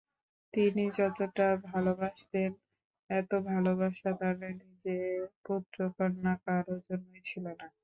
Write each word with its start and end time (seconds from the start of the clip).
তিনি 0.53 0.83
যতোটা 0.97 1.43
ভালোবাসতেন 1.69 2.51
এতো 3.09 3.35
ভালোবাসা 3.49 4.09
তার 4.19 4.35
নিজে 4.61 4.95
পুত্র 5.45 5.77
কন্যা 5.95 6.33
কারো 6.45 6.75
জন্যই 6.87 7.21
ছিলনা। 7.29 7.65